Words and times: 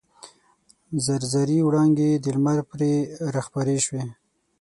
زر 1.05 1.21
زري 1.33 1.57
وړانګې 1.63 2.11
د 2.23 2.25
لمر 2.35 2.59
پرې 2.71 2.93
راخپرې 3.35 3.77
شوې. 3.85 4.03